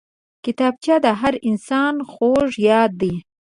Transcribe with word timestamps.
کتابچه 0.45 0.95
د 1.05 1.07
هر 1.21 1.33
انسان 1.49 1.95
خوږ 2.11 2.49
یاد 2.69 2.91
دی 3.01 3.13